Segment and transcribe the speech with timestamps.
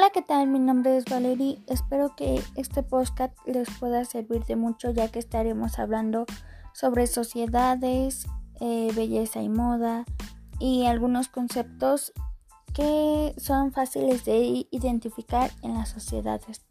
[0.00, 0.46] Hola, ¿qué tal?
[0.46, 1.58] Mi nombre es Valerie.
[1.66, 6.24] Espero que este podcast les pueda servir de mucho ya que estaremos hablando
[6.72, 8.26] sobre sociedades,
[8.60, 10.06] eh, belleza y moda
[10.58, 12.14] y algunos conceptos
[12.72, 16.62] que son fáciles de identificar en las sociedades.